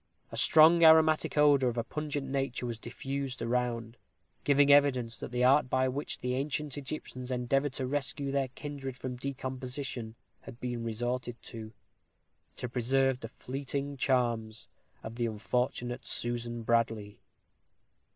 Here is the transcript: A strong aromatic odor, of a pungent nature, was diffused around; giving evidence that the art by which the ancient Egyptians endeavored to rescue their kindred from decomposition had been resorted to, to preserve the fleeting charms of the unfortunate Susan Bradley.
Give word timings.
A 0.31 0.35
strong 0.35 0.83
aromatic 0.83 1.37
odor, 1.37 1.67
of 1.67 1.77
a 1.77 1.83
pungent 1.83 2.27
nature, 2.27 2.65
was 2.65 2.79
diffused 2.79 3.39
around; 3.39 3.97
giving 4.43 4.71
evidence 4.71 5.15
that 5.19 5.31
the 5.31 5.43
art 5.43 5.69
by 5.69 5.87
which 5.87 6.17
the 6.17 6.33
ancient 6.33 6.75
Egyptians 6.75 7.29
endeavored 7.29 7.73
to 7.73 7.85
rescue 7.85 8.31
their 8.31 8.47
kindred 8.47 8.97
from 8.97 9.15
decomposition 9.15 10.15
had 10.39 10.59
been 10.59 10.83
resorted 10.83 11.39
to, 11.43 11.71
to 12.55 12.67
preserve 12.67 13.19
the 13.19 13.29
fleeting 13.29 13.95
charms 13.95 14.69
of 15.03 15.17
the 15.17 15.27
unfortunate 15.27 16.03
Susan 16.07 16.63
Bradley. 16.63 17.21